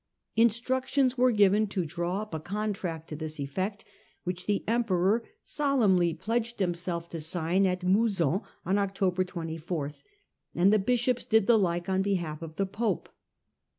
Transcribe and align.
Instruc 0.35 0.87
tions 0.87 1.15
were 1.15 1.31
given 1.31 1.67
to 1.67 1.85
draw 1.85 2.23
up 2.23 2.33
a 2.33 2.39
contract 2.39 3.07
to 3.07 3.15
this 3.15 3.39
effect, 3.39 3.85
which 4.23 4.47
the 4.47 4.63
emperor 4.67 5.23
solemnly 5.43 6.11
pledged 6.11 6.57
himself 6.59 7.07
to 7.09 7.19
sign 7.19 7.67
at 7.67 7.83
Mouzon 7.85 8.41
on 8.65 8.79
October 8.79 9.23
24, 9.23 9.91
and 10.55 10.73
the 10.73 10.79
bishops 10.79 11.23
did 11.23 11.45
the 11.45 11.59
like 11.59 11.87
on 11.87 12.01
behalf 12.01 12.41
of 12.41 12.55
the 12.55 12.65
pope. 12.65 13.09